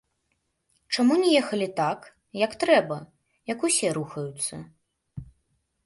[0.97, 1.99] Чаму не ехалі так,
[2.45, 2.97] як трэба,
[3.53, 4.55] як усе рухаюцца?